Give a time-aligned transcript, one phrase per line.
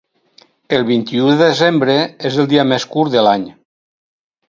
[0.77, 1.99] El vint-i-u de desembre
[2.33, 3.49] és el dia més curt de l’any.